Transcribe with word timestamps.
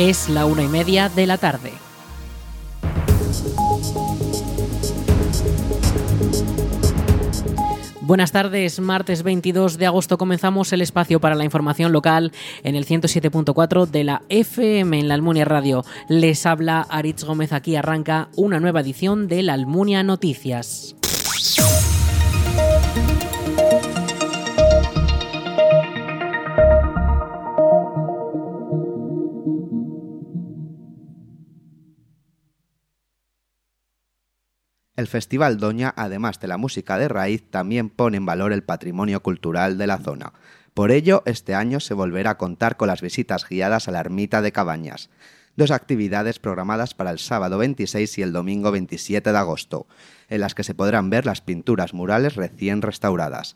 Es 0.00 0.28
la 0.28 0.46
una 0.46 0.62
y 0.62 0.68
media 0.68 1.08
de 1.08 1.26
la 1.26 1.38
tarde. 1.38 1.72
Buenas 8.02 8.30
tardes, 8.30 8.78
martes 8.78 9.24
22 9.24 9.76
de 9.76 9.86
agosto 9.86 10.16
comenzamos 10.16 10.72
el 10.72 10.82
espacio 10.82 11.18
para 11.18 11.34
la 11.34 11.42
información 11.42 11.90
local 11.90 12.30
en 12.62 12.76
el 12.76 12.86
107.4 12.86 13.86
de 13.86 14.04
la 14.04 14.22
FM 14.28 15.00
en 15.00 15.08
la 15.08 15.14
Almunia 15.14 15.44
Radio. 15.44 15.84
Les 16.08 16.46
habla 16.46 16.86
Aritz 16.88 17.24
Gómez, 17.24 17.52
aquí 17.52 17.74
arranca 17.74 18.28
una 18.36 18.60
nueva 18.60 18.82
edición 18.82 19.26
de 19.26 19.42
la 19.42 19.54
Almunia 19.54 20.04
Noticias. 20.04 20.94
El 34.98 35.06
Festival 35.06 35.58
Doña, 35.58 35.94
además 35.96 36.40
de 36.40 36.48
la 36.48 36.56
música 36.56 36.98
de 36.98 37.06
raíz, 37.06 37.44
también 37.48 37.88
pone 37.88 38.16
en 38.16 38.26
valor 38.26 38.52
el 38.52 38.64
patrimonio 38.64 39.22
cultural 39.22 39.78
de 39.78 39.86
la 39.86 39.98
zona. 39.98 40.32
Por 40.74 40.90
ello, 40.90 41.22
este 41.24 41.54
año 41.54 41.78
se 41.78 41.94
volverá 41.94 42.30
a 42.30 42.36
contar 42.36 42.76
con 42.76 42.88
las 42.88 43.00
visitas 43.00 43.48
guiadas 43.48 43.86
a 43.86 43.92
la 43.92 44.00
ermita 44.00 44.42
de 44.42 44.50
Cabañas, 44.50 45.08
dos 45.54 45.70
actividades 45.70 46.40
programadas 46.40 46.94
para 46.94 47.12
el 47.12 47.20
sábado 47.20 47.58
26 47.58 48.18
y 48.18 48.22
el 48.22 48.32
domingo 48.32 48.72
27 48.72 49.30
de 49.30 49.38
agosto, 49.38 49.86
en 50.28 50.40
las 50.40 50.56
que 50.56 50.64
se 50.64 50.74
podrán 50.74 51.10
ver 51.10 51.26
las 51.26 51.42
pinturas 51.42 51.94
murales 51.94 52.34
recién 52.34 52.82
restauradas. 52.82 53.54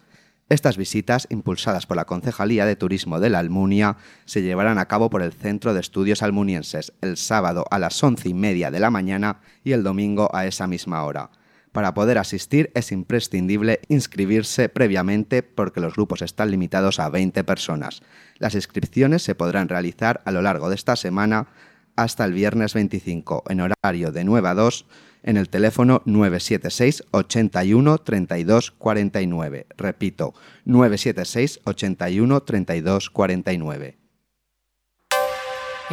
Estas 0.49 0.77
visitas, 0.77 1.27
impulsadas 1.31 1.87
por 1.87 1.97
la 1.97 2.05
Concejalía 2.05 2.67
de 2.67 2.77
Turismo 2.77 3.19
de 3.19 3.31
la 3.31 3.39
Almunia, 3.39 3.97
se 4.27 4.43
llevarán 4.43 4.79
a 4.79 4.87
cabo 4.87 5.09
por 5.09 5.23
el 5.23 5.33
Centro 5.33 5.73
de 5.73 5.81
Estudios 5.81 6.23
Almunienses 6.23 6.93
el 7.01 7.17
sábado 7.17 7.65
a 7.71 7.79
las 7.79 8.01
once 8.05 8.29
y 8.29 8.35
media 8.35 8.71
de 8.71 8.79
la 8.79 8.91
mañana 8.91 9.41
y 9.65 9.73
el 9.73 9.83
domingo 9.83 10.29
a 10.35 10.47
esa 10.47 10.67
misma 10.67 11.05
hora. 11.05 11.31
Para 11.73 11.95
poder 11.95 12.19
asistir 12.19 12.71
es 12.75 12.93
imprescindible 12.93 13.81
inscribirse 13.89 14.69
previamente 14.69 15.43
porque 15.43 15.81
los 15.81 15.95
grupos 15.95 16.21
están 16.21 16.51
limitados 16.51 17.01
a 17.01 17.09
20 17.09 17.43
personas. 17.45 18.03
Las 18.39 18.55
inscripciones 18.55 19.23
se 19.23 19.35
podrán 19.35 19.71
realizar 19.71 20.21
a 20.27 20.33
lo 20.33 20.43
largo 20.43 20.69
de 20.69 20.75
esta 20.75 20.97
semana 20.97 21.49
hasta 21.97 22.27
el 22.27 22.35
viernes 22.35 22.75
25 22.75 23.45
en 23.49 23.61
horario 23.61 24.13
de 24.13 24.25
9 24.25 24.49
a 24.49 24.55
2 24.55 24.87
en 25.23 25.37
el 25.39 25.49
teléfono 25.49 26.03
976 26.05 27.05
81 27.11 27.99
32 27.99 28.71
49. 28.73 29.67
Repito, 29.77 30.35
976 30.65 31.61
81 31.65 32.43
32 32.43 33.11
49. 33.11 34.02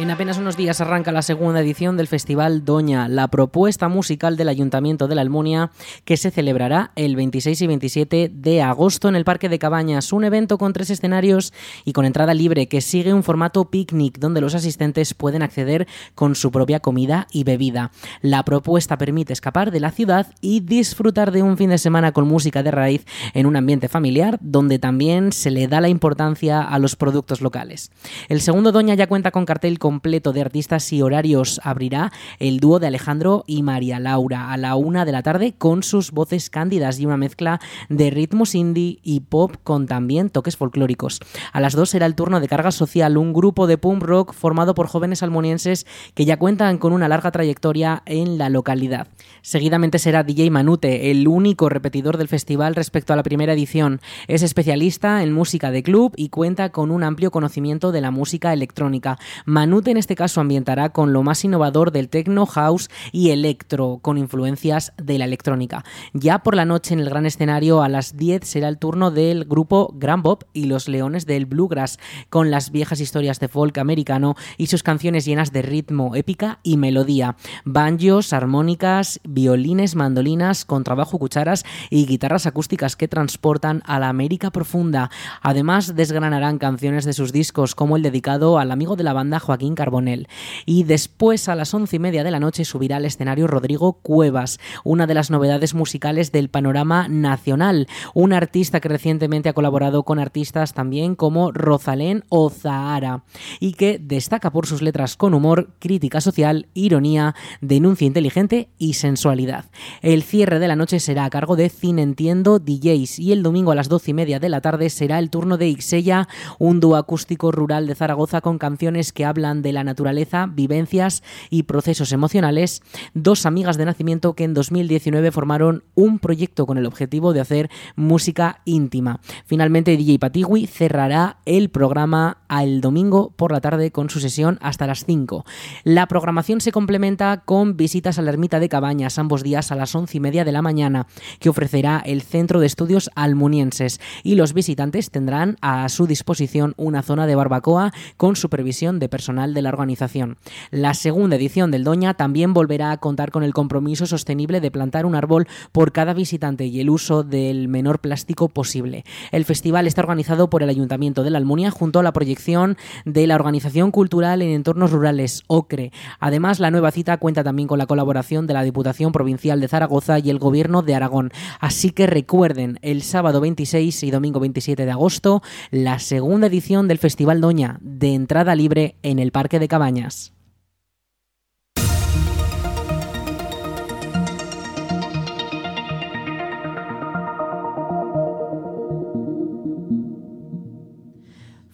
En 0.00 0.10
apenas 0.10 0.38
unos 0.38 0.56
días 0.56 0.80
arranca 0.80 1.12
la 1.12 1.20
segunda 1.20 1.60
edición 1.60 1.98
del 1.98 2.06
Festival 2.06 2.64
Doña, 2.64 3.06
la 3.06 3.28
propuesta 3.28 3.90
musical 3.90 4.38
del 4.38 4.48
Ayuntamiento 4.48 5.08
de 5.08 5.14
la 5.14 5.20
Almunia, 5.20 5.72
que 6.06 6.16
se 6.16 6.30
celebrará 6.30 6.90
el 6.96 7.16
26 7.16 7.60
y 7.60 7.66
27 7.66 8.30
de 8.32 8.62
agosto 8.62 9.10
en 9.10 9.14
el 9.14 9.26
Parque 9.26 9.50
de 9.50 9.58
Cabañas, 9.58 10.14
un 10.14 10.24
evento 10.24 10.56
con 10.56 10.72
tres 10.72 10.88
escenarios 10.88 11.52
y 11.84 11.92
con 11.92 12.06
entrada 12.06 12.32
libre 12.32 12.66
que 12.66 12.80
sigue 12.80 13.12
un 13.12 13.22
formato 13.22 13.66
picnic 13.68 14.18
donde 14.18 14.40
los 14.40 14.54
asistentes 14.54 15.12
pueden 15.12 15.42
acceder 15.42 15.86
con 16.14 16.34
su 16.34 16.50
propia 16.50 16.80
comida 16.80 17.26
y 17.30 17.44
bebida. 17.44 17.90
La 18.22 18.42
propuesta 18.42 18.96
permite 18.96 19.34
escapar 19.34 19.70
de 19.70 19.80
la 19.80 19.90
ciudad 19.90 20.28
y 20.40 20.60
disfrutar 20.60 21.30
de 21.30 21.42
un 21.42 21.58
fin 21.58 21.68
de 21.68 21.76
semana 21.76 22.12
con 22.12 22.26
música 22.26 22.62
de 22.62 22.70
raíz 22.70 23.04
en 23.34 23.44
un 23.44 23.54
ambiente 23.54 23.90
familiar 23.90 24.38
donde 24.40 24.78
también 24.78 25.30
se 25.30 25.50
le 25.50 25.68
da 25.68 25.82
la 25.82 25.90
importancia 25.90 26.62
a 26.62 26.78
los 26.78 26.96
productos 26.96 27.42
locales. 27.42 27.90
El 28.30 28.40
segundo 28.40 28.72
Doña 28.72 28.94
ya 28.94 29.06
cuenta 29.06 29.30
con 29.30 29.44
cartel 29.44 29.78
con 29.78 29.89
completo 29.90 30.32
de 30.32 30.40
artistas 30.40 30.92
y 30.92 31.02
horarios 31.02 31.60
abrirá 31.64 32.12
el 32.38 32.60
dúo 32.60 32.78
de 32.78 32.86
Alejandro 32.86 33.42
y 33.48 33.64
María 33.64 33.98
Laura 33.98 34.52
a 34.52 34.56
la 34.56 34.76
una 34.76 35.04
de 35.04 35.10
la 35.10 35.24
tarde 35.24 35.52
con 35.58 35.82
sus 35.82 36.12
voces 36.12 36.48
cándidas 36.48 37.00
y 37.00 37.06
una 37.06 37.16
mezcla 37.16 37.60
de 37.88 38.08
ritmos 38.10 38.54
indie 38.54 39.00
y 39.02 39.18
pop 39.18 39.56
con 39.64 39.88
también 39.88 40.30
toques 40.30 40.56
folclóricos. 40.56 41.18
A 41.52 41.60
las 41.60 41.74
dos 41.74 41.90
será 41.90 42.06
el 42.06 42.14
turno 42.14 42.38
de 42.38 42.46
Carga 42.46 42.70
Social, 42.70 43.16
un 43.16 43.32
grupo 43.32 43.66
de 43.66 43.78
punk 43.78 44.04
rock 44.04 44.32
formado 44.32 44.76
por 44.76 44.86
jóvenes 44.86 45.24
almonienses 45.24 45.88
que 46.14 46.24
ya 46.24 46.38
cuentan 46.38 46.78
con 46.78 46.92
una 46.92 47.08
larga 47.08 47.32
trayectoria 47.32 48.04
en 48.06 48.38
la 48.38 48.48
localidad. 48.48 49.08
Seguidamente 49.42 49.98
será 49.98 50.22
DJ 50.22 50.52
Manute, 50.52 51.10
el 51.10 51.26
único 51.26 51.68
repetidor 51.68 52.16
del 52.16 52.28
festival 52.28 52.76
respecto 52.76 53.12
a 53.12 53.16
la 53.16 53.24
primera 53.24 53.54
edición. 53.54 54.00
Es 54.28 54.44
especialista 54.44 55.24
en 55.24 55.32
música 55.32 55.72
de 55.72 55.82
club 55.82 56.12
y 56.14 56.28
cuenta 56.28 56.68
con 56.68 56.92
un 56.92 57.02
amplio 57.02 57.32
conocimiento 57.32 57.90
de 57.90 58.00
la 58.00 58.12
música 58.12 58.52
electrónica. 58.52 59.18
Manute 59.46 59.69
en 59.78 59.96
este 59.96 60.16
caso 60.16 60.40
ambientará 60.40 60.90
con 60.90 61.12
lo 61.12 61.22
más 61.22 61.44
innovador 61.44 61.92
del 61.92 62.08
techno, 62.08 62.44
house 62.44 62.90
y 63.12 63.30
electro, 63.30 64.00
con 64.02 64.18
influencias 64.18 64.92
de 65.00 65.16
la 65.16 65.24
electrónica. 65.24 65.84
Ya 66.12 66.40
por 66.40 66.56
la 66.56 66.64
noche 66.64 66.92
en 66.92 67.00
el 67.00 67.08
gran 67.08 67.24
escenario 67.24 67.80
a 67.82 67.88
las 67.88 68.16
10 68.16 68.44
será 68.44 68.68
el 68.68 68.78
turno 68.78 69.10
del 69.10 69.44
grupo 69.44 69.94
Grand 69.94 70.22
Bob 70.22 70.44
y 70.52 70.64
los 70.64 70.88
Leones 70.88 71.24
del 71.24 71.46
Bluegrass, 71.46 71.98
con 72.28 72.50
las 72.50 72.72
viejas 72.72 73.00
historias 73.00 73.38
de 73.38 73.48
folk 73.48 73.78
americano 73.78 74.34
y 74.58 74.66
sus 74.66 74.82
canciones 74.82 75.24
llenas 75.24 75.52
de 75.52 75.62
ritmo, 75.62 76.16
épica 76.16 76.58
y 76.62 76.76
melodía. 76.76 77.36
Banjos, 77.64 78.32
armónicas, 78.32 79.20
violines, 79.22 79.94
mandolinas, 79.94 80.64
contrabajo, 80.64 81.18
cucharas 81.18 81.64
y 81.90 82.06
guitarras 82.06 82.46
acústicas 82.46 82.96
que 82.96 83.08
transportan 83.08 83.82
a 83.86 84.00
la 84.00 84.08
América 84.08 84.50
profunda. 84.50 85.10
Además, 85.40 85.94
desgranarán 85.94 86.58
canciones 86.58 87.04
de 87.04 87.12
sus 87.12 87.32
discos, 87.32 87.74
como 87.74 87.96
el 87.96 88.02
dedicado 88.02 88.58
al 88.58 88.72
amigo 88.72 88.96
de 88.96 89.04
la 89.04 89.12
banda 89.12 89.38
Joaquín 89.38 89.59
Carbonell. 89.74 90.28
Y 90.66 90.84
después, 90.84 91.48
a 91.48 91.54
las 91.54 91.72
once 91.74 91.96
y 91.96 91.98
media 91.98 92.24
de 92.24 92.30
la 92.30 92.40
noche, 92.40 92.64
subirá 92.64 92.96
al 92.96 93.04
escenario 93.04 93.46
Rodrigo 93.46 93.94
Cuevas, 93.94 94.58
una 94.84 95.06
de 95.06 95.14
las 95.14 95.30
novedades 95.30 95.74
musicales 95.74 96.32
del 96.32 96.48
panorama 96.48 97.08
nacional. 97.08 97.86
Un 98.14 98.32
artista 98.32 98.80
que 98.80 98.88
recientemente 98.88 99.48
ha 99.48 99.52
colaborado 99.52 100.02
con 100.02 100.18
artistas 100.18 100.74
también 100.74 101.14
como 101.14 101.52
Rosalén 101.52 102.24
o 102.28 102.50
Zahara 102.50 103.24
y 103.58 103.72
que 103.72 103.98
destaca 103.98 104.50
por 104.50 104.66
sus 104.66 104.82
letras 104.82 105.16
con 105.16 105.34
humor, 105.34 105.74
crítica 105.78 106.20
social, 106.20 106.66
ironía, 106.74 107.34
denuncia 107.60 108.06
inteligente 108.06 108.70
y 108.78 108.94
sensualidad. 108.94 109.66
El 110.02 110.22
cierre 110.22 110.58
de 110.58 110.68
la 110.68 110.76
noche 110.76 111.00
será 111.00 111.24
a 111.24 111.30
cargo 111.30 111.56
de 111.56 111.68
Cine 111.68 112.02
Entiendo 112.02 112.58
DJs 112.58 113.18
y 113.18 113.32
el 113.32 113.42
domingo 113.42 113.72
a 113.72 113.74
las 113.74 113.88
doce 113.88 114.12
y 114.12 114.14
media 114.14 114.38
de 114.38 114.48
la 114.48 114.60
tarde 114.60 114.90
será 114.90 115.18
el 115.18 115.30
turno 115.30 115.58
de 115.58 115.68
Ixella, 115.68 116.28
un 116.58 116.80
dúo 116.80 116.96
acústico 116.96 117.52
rural 117.52 117.86
de 117.86 117.94
Zaragoza 117.94 118.40
con 118.40 118.58
canciones 118.58 119.12
que 119.12 119.24
hablan 119.24 119.49
de 119.54 119.72
la 119.72 119.84
naturaleza, 119.84 120.46
vivencias 120.46 121.22
y 121.50 121.64
procesos 121.64 122.12
emocionales. 122.12 122.82
Dos 123.14 123.46
amigas 123.46 123.76
de 123.76 123.84
nacimiento 123.84 124.34
que 124.34 124.44
en 124.44 124.54
2019 124.54 125.32
formaron 125.32 125.84
un 125.94 126.18
proyecto 126.18 126.66
con 126.66 126.78
el 126.78 126.86
objetivo 126.86 127.32
de 127.32 127.40
hacer 127.40 127.70
música 127.96 128.60
íntima. 128.64 129.20
Finalmente 129.44 129.96
DJ 129.96 130.18
Patigui 130.18 130.66
cerrará 130.66 131.38
el 131.44 131.70
programa 131.70 132.38
al 132.48 132.80
domingo 132.80 133.32
por 133.36 133.52
la 133.52 133.60
tarde 133.60 133.90
con 133.90 134.10
su 134.10 134.20
sesión 134.20 134.58
hasta 134.60 134.86
las 134.86 135.04
5. 135.04 135.44
La 135.84 136.06
programación 136.06 136.60
se 136.60 136.72
complementa 136.72 137.42
con 137.44 137.76
visitas 137.76 138.18
a 138.18 138.22
la 138.22 138.30
ermita 138.30 138.60
de 138.60 138.68
Cabañas 138.68 139.18
ambos 139.18 139.42
días 139.42 139.72
a 139.72 139.76
las 139.76 139.94
once 139.94 140.16
y 140.16 140.20
media 140.20 140.44
de 140.44 140.52
la 140.52 140.62
mañana, 140.62 141.06
que 141.38 141.48
ofrecerá 141.48 142.02
el 142.04 142.22
Centro 142.22 142.60
de 142.60 142.66
Estudios 142.66 143.10
Almunienses, 143.14 144.00
y 144.22 144.34
los 144.34 144.52
visitantes 144.52 145.10
tendrán 145.10 145.56
a 145.60 145.88
su 145.88 146.06
disposición 146.06 146.74
una 146.76 147.02
zona 147.02 147.26
de 147.26 147.34
barbacoa 147.34 147.92
con 148.16 148.36
supervisión 148.36 148.98
de 148.98 149.08
personal 149.08 149.39
de 149.48 149.62
la 149.62 149.70
organización. 149.70 150.36
La 150.70 150.94
segunda 150.94 151.36
edición 151.36 151.70
del 151.70 151.84
Doña 151.84 152.14
también 152.14 152.52
volverá 152.52 152.92
a 152.92 152.98
contar 152.98 153.30
con 153.30 153.42
el 153.42 153.54
compromiso 153.54 154.06
sostenible 154.06 154.60
de 154.60 154.70
plantar 154.70 155.06
un 155.06 155.14
árbol 155.14 155.48
por 155.72 155.92
cada 155.92 156.12
visitante 156.12 156.66
y 156.66 156.80
el 156.80 156.90
uso 156.90 157.22
del 157.22 157.68
menor 157.68 158.00
plástico 158.00 158.48
posible. 158.48 159.04
El 159.32 159.44
festival 159.44 159.86
está 159.86 160.02
organizado 160.02 160.50
por 160.50 160.62
el 160.62 160.68
Ayuntamiento 160.68 161.24
de 161.24 161.30
la 161.30 161.38
Almunia 161.38 161.70
junto 161.70 161.98
a 161.98 162.02
la 162.02 162.12
proyección 162.12 162.76
de 163.04 163.26
la 163.26 163.34
Organización 163.36 163.90
Cultural 163.90 164.42
en 164.42 164.50
Entornos 164.50 164.90
Rurales, 164.90 165.42
OCRE. 165.46 165.92
Además, 166.18 166.60
la 166.60 166.70
nueva 166.70 166.90
cita 166.90 167.16
cuenta 167.16 167.42
también 167.42 167.68
con 167.68 167.78
la 167.78 167.86
colaboración 167.86 168.46
de 168.46 168.54
la 168.54 168.62
Diputación 168.62 169.12
Provincial 169.12 169.60
de 169.60 169.68
Zaragoza 169.68 170.18
y 170.18 170.30
el 170.30 170.38
Gobierno 170.38 170.82
de 170.82 170.94
Aragón. 170.94 171.32
Así 171.60 171.90
que 171.90 172.06
recuerden, 172.06 172.78
el 172.82 173.02
sábado 173.02 173.40
26 173.40 174.02
y 174.02 174.10
domingo 174.10 174.40
27 174.40 174.84
de 174.84 174.90
agosto, 174.90 175.42
la 175.70 175.98
segunda 175.98 176.46
edición 176.46 176.88
del 176.88 176.98
Festival 176.98 177.40
Doña, 177.40 177.78
de 177.80 178.14
entrada 178.14 178.54
libre 178.54 178.96
en 179.02 179.18
el 179.18 179.29
Parque 179.30 179.58
de 179.58 179.68
Cabañas. 179.68 180.32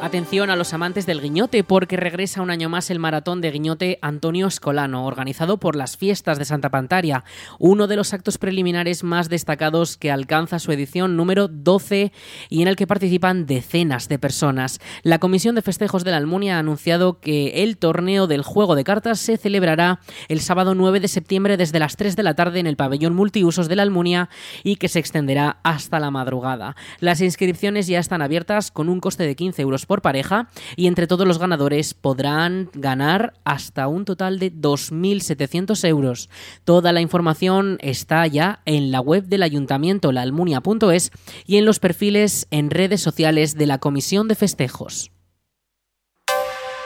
Atención 0.00 0.48
a 0.48 0.54
los 0.54 0.74
amantes 0.74 1.06
del 1.06 1.20
guiñote 1.20 1.64
porque 1.64 1.96
regresa 1.96 2.40
un 2.40 2.50
año 2.50 2.68
más 2.68 2.88
el 2.88 3.00
maratón 3.00 3.40
de 3.40 3.50
guiñote 3.50 3.98
Antonio 4.00 4.46
Escolano, 4.46 5.04
organizado 5.04 5.56
por 5.58 5.74
las 5.74 5.96
fiestas 5.96 6.38
de 6.38 6.44
Santa 6.44 6.70
Pantaria, 6.70 7.24
uno 7.58 7.88
de 7.88 7.96
los 7.96 8.14
actos 8.14 8.38
preliminares 8.38 9.02
más 9.02 9.28
destacados 9.28 9.96
que 9.96 10.12
alcanza 10.12 10.60
su 10.60 10.70
edición 10.70 11.16
número 11.16 11.48
12 11.48 12.12
y 12.48 12.62
en 12.62 12.68
el 12.68 12.76
que 12.76 12.86
participan 12.86 13.44
decenas 13.46 14.08
de 14.08 14.20
personas. 14.20 14.78
La 15.02 15.18
Comisión 15.18 15.56
de 15.56 15.62
Festejos 15.62 16.04
de 16.04 16.12
la 16.12 16.18
Almunia 16.18 16.56
ha 16.56 16.60
anunciado 16.60 17.18
que 17.18 17.64
el 17.64 17.76
torneo 17.76 18.28
del 18.28 18.42
juego 18.42 18.76
de 18.76 18.84
cartas 18.84 19.18
se 19.18 19.36
celebrará 19.36 19.98
el 20.28 20.40
sábado 20.40 20.76
9 20.76 21.00
de 21.00 21.08
septiembre 21.08 21.56
desde 21.56 21.80
las 21.80 21.96
3 21.96 22.14
de 22.14 22.22
la 22.22 22.34
tarde 22.34 22.60
en 22.60 22.68
el 22.68 22.76
pabellón 22.76 23.16
multiusos 23.16 23.68
de 23.68 23.74
la 23.74 23.82
Almunia 23.82 24.28
y 24.62 24.76
que 24.76 24.88
se 24.88 25.00
extenderá 25.00 25.58
hasta 25.64 25.98
la 25.98 26.12
madrugada. 26.12 26.76
Las 27.00 27.20
inscripciones 27.20 27.88
ya 27.88 27.98
están 27.98 28.22
abiertas 28.22 28.70
con 28.70 28.88
un 28.88 29.00
coste 29.00 29.24
de 29.24 29.34
15 29.34 29.60
euros 29.62 29.87
por 29.88 30.02
pareja 30.02 30.48
y 30.76 30.86
entre 30.86 31.08
todos 31.08 31.26
los 31.26 31.40
ganadores 31.40 31.94
podrán 31.94 32.70
ganar 32.74 33.34
hasta 33.42 33.88
un 33.88 34.04
total 34.04 34.38
de 34.38 34.52
2.700 34.52 35.88
euros. 35.88 36.30
Toda 36.62 36.92
la 36.92 37.00
información 37.00 37.78
está 37.80 38.24
ya 38.28 38.60
en 38.66 38.92
la 38.92 39.00
web 39.00 39.24
del 39.24 39.42
ayuntamiento 39.42 40.12
laalmunia.es 40.12 41.10
y 41.44 41.56
en 41.56 41.64
los 41.64 41.80
perfiles 41.80 42.46
en 42.52 42.70
redes 42.70 43.00
sociales 43.00 43.56
de 43.56 43.66
la 43.66 43.78
Comisión 43.78 44.28
de 44.28 44.36
Festejos. 44.36 45.10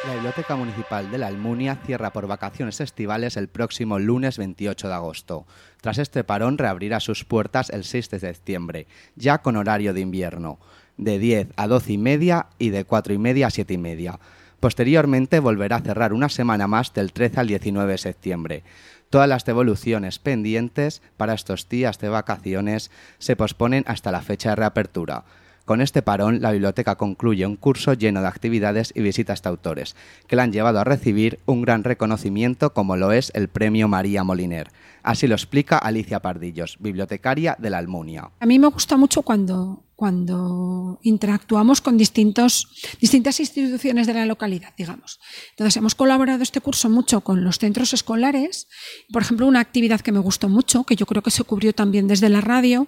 La 0.06 0.14
Biblioteca 0.14 0.56
Municipal 0.56 1.12
de 1.12 1.18
la 1.18 1.28
Almunia 1.28 1.78
cierra 1.86 2.12
por 2.12 2.26
vacaciones 2.26 2.80
estivales 2.80 3.36
el 3.36 3.46
próximo 3.46 4.00
lunes 4.00 4.36
28 4.36 4.88
de 4.88 4.94
agosto. 4.94 5.46
Tras 5.80 5.98
este 5.98 6.24
parón 6.24 6.58
reabrirá 6.58 6.98
sus 6.98 7.24
puertas 7.24 7.70
el 7.70 7.84
6 7.84 8.10
de 8.10 8.18
septiembre, 8.18 8.86
ya 9.14 9.38
con 9.42 9.56
horario 9.56 9.94
de 9.94 10.00
invierno 10.00 10.58
de 11.04 11.18
10 11.18 11.48
a 11.56 11.66
12 11.66 11.92
y 11.92 11.98
media 11.98 12.46
y 12.58 12.70
de 12.70 12.84
4 12.84 13.14
y 13.14 13.18
media 13.18 13.48
a 13.48 13.50
7 13.50 13.74
y 13.74 13.78
media. 13.78 14.18
Posteriormente 14.60 15.40
volverá 15.40 15.76
a 15.76 15.80
cerrar 15.80 16.12
una 16.12 16.28
semana 16.28 16.68
más 16.68 16.94
del 16.94 17.12
13 17.12 17.40
al 17.40 17.46
19 17.48 17.92
de 17.92 17.98
septiembre. 17.98 18.62
Todas 19.10 19.28
las 19.28 19.44
devoluciones 19.44 20.18
pendientes 20.18 21.02
para 21.16 21.34
estos 21.34 21.68
días 21.68 21.98
de 21.98 22.08
vacaciones 22.08 22.90
se 23.18 23.36
posponen 23.36 23.84
hasta 23.86 24.10
la 24.10 24.22
fecha 24.22 24.50
de 24.50 24.56
reapertura. 24.56 25.24
Con 25.64 25.80
este 25.80 26.02
parón, 26.02 26.40
la 26.40 26.50
biblioteca 26.50 26.96
concluye 26.96 27.46
un 27.46 27.56
curso 27.56 27.92
lleno 27.92 28.20
de 28.20 28.28
actividades 28.28 28.92
y 28.96 29.00
visitas 29.00 29.42
de 29.42 29.48
autores, 29.48 29.96
que 30.26 30.36
le 30.36 30.42
han 30.42 30.52
llevado 30.52 30.80
a 30.80 30.84
recibir 30.84 31.38
un 31.46 31.62
gran 31.62 31.84
reconocimiento 31.84 32.72
como 32.72 32.96
lo 32.96 33.12
es 33.12 33.30
el 33.34 33.48
Premio 33.48 33.86
María 33.86 34.24
Moliner. 34.24 34.68
Así 35.02 35.26
lo 35.26 35.34
explica 35.34 35.78
Alicia 35.78 36.20
Pardillos, 36.20 36.76
bibliotecaria 36.78 37.56
de 37.58 37.70
la 37.70 37.78
Almunia. 37.78 38.30
A 38.38 38.46
mí 38.46 38.58
me 38.58 38.68
gusta 38.68 38.96
mucho 38.96 39.22
cuando, 39.22 39.84
cuando 39.96 41.00
interactuamos 41.02 41.80
con 41.80 41.98
distintas 41.98 42.66
instituciones 43.00 44.06
de 44.06 44.14
la 44.14 44.26
localidad, 44.26 44.74
digamos. 44.78 45.18
Entonces, 45.50 45.76
hemos 45.76 45.94
colaborado 45.96 46.42
este 46.42 46.60
curso 46.60 46.88
mucho 46.88 47.22
con 47.22 47.42
los 47.42 47.58
centros 47.58 47.92
escolares. 47.92 48.68
Por 49.12 49.22
ejemplo, 49.22 49.46
una 49.46 49.60
actividad 49.60 50.00
que 50.00 50.12
me 50.12 50.20
gustó 50.20 50.48
mucho, 50.48 50.84
que 50.84 50.96
yo 50.96 51.06
creo 51.06 51.22
que 51.22 51.30
se 51.30 51.44
cubrió 51.44 51.72
también 51.72 52.06
desde 52.06 52.28
la 52.28 52.40
radio, 52.40 52.86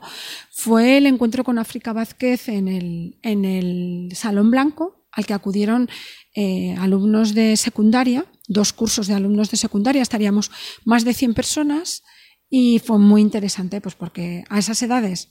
fue 0.52 0.99
el 0.99 1.06
encuentro 1.06 1.43
con 1.43 1.58
África 1.58 1.93
Vázquez 1.93 2.49
en 2.49 2.69
el, 2.69 3.19
en 3.22 3.44
el 3.44 4.11
Salón 4.14 4.52
Blanco, 4.52 5.05
al 5.11 5.26
que 5.26 5.34
acudieron 5.34 5.88
eh, 6.34 6.76
alumnos 6.78 7.34
de 7.34 7.56
secundaria, 7.56 8.26
dos 8.49 8.73
cursos 8.73 9.06
de 9.06 9.14
alumnos 9.14 9.50
de 9.50 9.56
secundaria, 9.56 10.02
estaríamos 10.02 10.50
más 10.85 11.05
de 11.05 11.14
100 11.14 11.35
personas 11.35 12.02
y 12.50 12.79
fue 12.79 12.99
muy 12.99 13.20
interesante, 13.20 13.81
pues 13.81 13.94
porque 13.94 14.44
a 14.49 14.58
esas 14.58 14.82
edades 14.82 15.31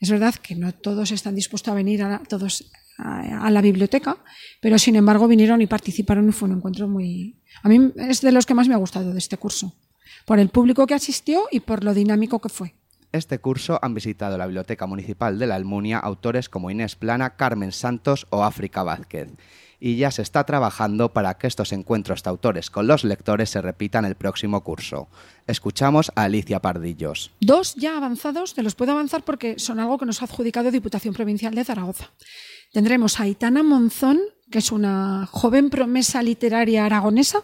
es 0.00 0.10
verdad 0.10 0.34
que 0.34 0.54
no 0.54 0.72
todos 0.72 1.12
están 1.12 1.34
dispuestos 1.34 1.70
a 1.70 1.74
venir 1.74 2.02
a 2.02 2.22
todos 2.28 2.70
a, 2.98 3.50
la 3.50 3.60
biblioteca, 3.60 4.18
pero 4.60 4.78
sin 4.78 4.96
embargo 4.96 5.28
vinieron 5.28 5.60
y 5.62 5.66
participaron 5.66 6.28
y 6.28 6.32
fue 6.32 6.48
un 6.48 6.56
encuentro 6.56 6.88
muy... 6.88 7.40
A 7.62 7.68
mí 7.68 7.92
es 7.96 8.20
de 8.20 8.32
los 8.32 8.46
que 8.46 8.54
más 8.54 8.68
me 8.68 8.74
ha 8.74 8.78
gustado 8.78 9.12
de 9.12 9.18
este 9.18 9.36
curso, 9.36 9.74
por 10.24 10.38
el 10.38 10.48
público 10.48 10.86
que 10.86 10.94
asistió 10.94 11.44
y 11.50 11.60
por 11.60 11.84
lo 11.84 11.94
dinámico 11.94 12.40
que 12.40 12.48
fue. 12.48 12.74
Este 13.12 13.38
curso 13.38 13.78
han 13.80 13.94
visitado 13.94 14.36
la 14.36 14.46
Biblioteca 14.46 14.86
Municipal 14.86 15.38
de 15.38 15.46
la 15.46 15.54
Almunia 15.54 15.98
autores 15.98 16.48
como 16.48 16.70
Inés 16.70 16.96
Plana, 16.96 17.36
Carmen 17.36 17.70
Santos 17.70 18.26
o 18.30 18.42
África 18.42 18.82
Vázquez 18.82 19.28
y 19.84 19.96
ya 19.96 20.10
se 20.10 20.22
está 20.22 20.44
trabajando 20.44 21.12
para 21.12 21.36
que 21.36 21.46
estos 21.46 21.70
encuentros 21.70 22.22
de 22.22 22.30
autores 22.30 22.70
con 22.70 22.86
los 22.86 23.04
lectores 23.04 23.50
se 23.50 23.60
repitan 23.60 24.06
el 24.06 24.14
próximo 24.14 24.64
curso. 24.64 25.08
Escuchamos 25.46 26.10
a 26.16 26.22
Alicia 26.22 26.58
Pardillos. 26.58 27.32
Dos 27.38 27.74
ya 27.74 27.98
avanzados, 27.98 28.54
te 28.54 28.62
los 28.62 28.74
puedo 28.76 28.92
avanzar 28.92 29.26
porque 29.26 29.58
son 29.58 29.80
algo 29.80 29.98
que 29.98 30.06
nos 30.06 30.22
ha 30.22 30.24
adjudicado 30.24 30.70
Diputación 30.70 31.12
Provincial 31.12 31.54
de 31.54 31.64
Zaragoza. 31.64 32.12
Tendremos 32.72 33.20
a 33.20 33.28
Itana 33.28 33.62
Monzón, 33.62 34.20
que 34.50 34.60
es 34.60 34.72
una 34.72 35.28
joven 35.30 35.68
promesa 35.68 36.22
literaria 36.22 36.86
aragonesa, 36.86 37.42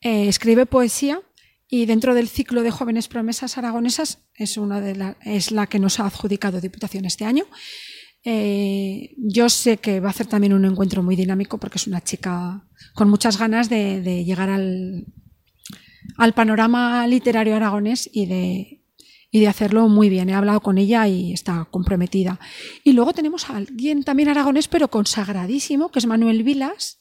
eh, 0.00 0.26
escribe 0.26 0.64
poesía 0.64 1.20
y 1.68 1.84
dentro 1.84 2.14
del 2.14 2.30
ciclo 2.30 2.62
de 2.62 2.70
jóvenes 2.70 3.08
promesas 3.08 3.58
aragonesas 3.58 4.20
es, 4.34 4.56
una 4.56 4.80
de 4.80 4.96
la, 4.96 5.18
es 5.22 5.50
la 5.50 5.66
que 5.66 5.78
nos 5.78 6.00
ha 6.00 6.06
adjudicado 6.06 6.62
Diputación 6.62 7.04
este 7.04 7.26
año. 7.26 7.44
Eh, 8.24 9.14
yo 9.16 9.48
sé 9.48 9.78
que 9.78 10.00
va 10.00 10.10
a 10.10 10.12
ser 10.12 10.26
también 10.26 10.52
un 10.52 10.64
encuentro 10.64 11.02
muy 11.02 11.16
dinámico 11.16 11.58
porque 11.58 11.78
es 11.78 11.86
una 11.86 12.02
chica 12.02 12.64
con 12.94 13.08
muchas 13.08 13.38
ganas 13.38 13.68
de, 13.68 14.24
llegar 14.24 14.50
al, 14.50 15.06
al, 16.16 16.32
panorama 16.34 17.06
literario 17.06 17.54
aragonés 17.54 18.10
y 18.12 18.26
de, 18.26 18.82
y 19.30 19.40
de 19.40 19.48
hacerlo 19.48 19.88
muy 19.88 20.08
bien. 20.08 20.28
He 20.30 20.34
hablado 20.34 20.60
con 20.60 20.78
ella 20.78 21.06
y 21.06 21.32
está 21.32 21.66
comprometida. 21.70 22.40
Y 22.84 22.92
luego 22.92 23.12
tenemos 23.12 23.48
a 23.50 23.56
alguien 23.56 24.02
también 24.02 24.28
aragonés, 24.28 24.68
pero 24.68 24.88
consagradísimo, 24.88 25.90
que 25.90 25.98
es 25.98 26.06
Manuel 26.06 26.42
Vilas, 26.42 26.98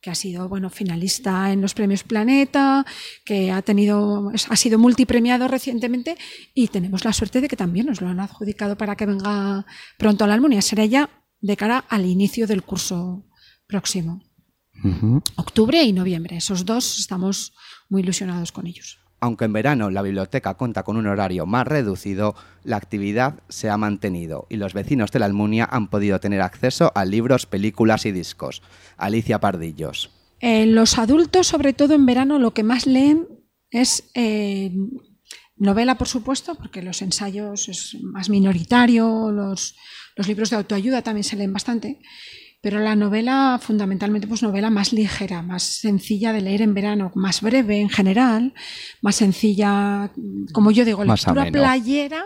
que 0.00 0.10
ha 0.10 0.14
sido 0.14 0.48
bueno 0.48 0.70
finalista 0.70 1.52
en 1.52 1.60
los 1.60 1.74
premios 1.74 2.04
Planeta, 2.04 2.86
que 3.24 3.50
ha 3.50 3.62
tenido 3.62 4.30
ha 4.48 4.56
sido 4.56 4.78
multipremiado 4.78 5.48
recientemente 5.48 6.16
y 6.54 6.68
tenemos 6.68 7.04
la 7.04 7.12
suerte 7.12 7.40
de 7.40 7.48
que 7.48 7.56
también 7.56 7.86
nos 7.86 8.00
lo 8.00 8.08
han 8.08 8.20
adjudicado 8.20 8.76
para 8.76 8.96
que 8.96 9.06
venga 9.06 9.66
pronto 9.98 10.24
a 10.24 10.26
la 10.26 10.34
Almunia. 10.34 10.62
Será 10.62 10.84
ya 10.84 11.10
de 11.40 11.56
cara 11.56 11.78
al 11.88 12.06
inicio 12.06 12.46
del 12.46 12.62
curso 12.62 13.26
próximo. 13.66 14.22
Octubre 15.36 15.82
y 15.82 15.92
noviembre. 15.92 16.36
Esos 16.36 16.64
dos 16.64 16.98
estamos 16.98 17.52
muy 17.88 18.02
ilusionados 18.02 18.52
con 18.52 18.66
ellos. 18.66 18.99
Aunque 19.20 19.44
en 19.44 19.52
verano 19.52 19.90
la 19.90 20.02
biblioteca 20.02 20.54
cuenta 20.54 20.82
con 20.82 20.96
un 20.96 21.06
horario 21.06 21.44
más 21.46 21.66
reducido, 21.66 22.34
la 22.64 22.76
actividad 22.76 23.34
se 23.48 23.68
ha 23.68 23.76
mantenido 23.76 24.46
y 24.48 24.56
los 24.56 24.72
vecinos 24.72 25.10
de 25.12 25.18
la 25.18 25.26
Almunia 25.26 25.68
han 25.70 25.88
podido 25.88 26.20
tener 26.20 26.40
acceso 26.40 26.90
a 26.94 27.04
libros, 27.04 27.46
películas 27.46 28.06
y 28.06 28.12
discos. 28.12 28.62
Alicia 28.96 29.38
Pardillos. 29.38 30.10
Eh, 30.40 30.64
los 30.66 30.98
adultos, 30.98 31.46
sobre 31.46 31.74
todo 31.74 31.94
en 31.94 32.06
verano, 32.06 32.38
lo 32.38 32.54
que 32.54 32.62
más 32.62 32.86
leen 32.86 33.28
es 33.70 34.10
eh, 34.14 34.72
novela, 35.56 35.98
por 35.98 36.08
supuesto, 36.08 36.54
porque 36.54 36.82
los 36.82 37.02
ensayos 37.02 37.68
es 37.68 37.98
más 38.02 38.30
minoritario, 38.30 39.30
los, 39.30 39.76
los 40.16 40.26
libros 40.26 40.48
de 40.50 40.56
autoayuda 40.56 41.02
también 41.02 41.24
se 41.24 41.36
leen 41.36 41.52
bastante. 41.52 42.00
Pero 42.60 42.78
la 42.78 42.94
novela, 42.94 43.58
fundamentalmente, 43.60 44.26
pues 44.28 44.42
novela 44.42 44.68
más 44.68 44.92
ligera, 44.92 45.40
más 45.40 45.62
sencilla 45.62 46.32
de 46.32 46.42
leer 46.42 46.60
en 46.60 46.74
verano, 46.74 47.10
más 47.14 47.40
breve 47.40 47.80
en 47.80 47.88
general, 47.88 48.52
más 49.00 49.16
sencilla, 49.16 50.10
como 50.52 50.70
yo 50.70 50.84
digo, 50.84 51.02
lectura 51.02 51.46
playera, 51.50 52.24